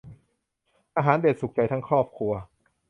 [0.95, 2.33] อาหารเด็ด สุขใจทั้งครอบครัว